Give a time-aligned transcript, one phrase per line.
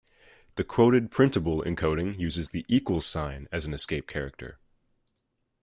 [0.55, 4.57] The quoted-printable encoding uses the equals sign as an escape character.